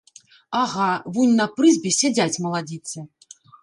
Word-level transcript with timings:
Ага, 0.61 0.87
вунь 1.17 1.37
на 1.41 1.47
прызбе 1.61 1.95
сядзяць 2.01 2.41
маладзіцы. 2.49 3.11